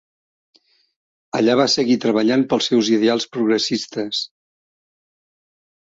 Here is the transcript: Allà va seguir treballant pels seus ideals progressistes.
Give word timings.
Allà 1.39 1.57
va 1.59 1.67
seguir 1.75 1.99
treballant 2.07 2.47
pels 2.53 2.71
seus 2.71 2.91
ideals 2.97 3.31
progressistes. 3.37 4.27